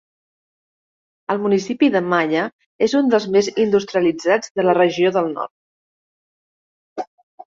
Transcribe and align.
El 1.33 1.41
municipi 1.43 1.89
de 1.95 1.99
Maia 2.13 2.45
és 2.87 2.95
un 3.01 3.11
dels 3.11 3.27
més 3.35 3.49
industrialitzats 3.65 4.51
de 4.61 4.65
la 4.67 4.75
regió 4.79 5.11
del 5.19 5.29
nord. 5.35 7.05